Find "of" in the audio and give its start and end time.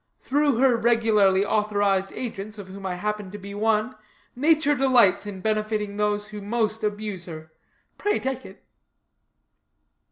2.57-2.69